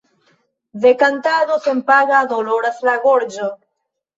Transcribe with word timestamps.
De 0.83 0.91
kantado 1.01 1.57
senpaga 1.67 2.23
doloras 2.33 2.83
la 2.89 2.99
gorĝo. 3.07 3.53